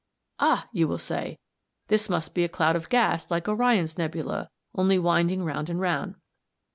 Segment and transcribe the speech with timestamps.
[0.39, 0.67] Ah!
[0.71, 1.37] you will say,
[1.85, 6.15] this must be a cloud of gas like Orion's nebula, only winding round and round.